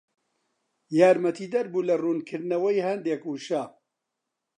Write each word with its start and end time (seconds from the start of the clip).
یارمەتیدەر 0.99 1.65
بوو 1.73 1.87
لە 1.89 1.95
ڕوونکردنەوەی 2.03 2.85
هەندێک 2.87 3.21
وشە 3.25 3.63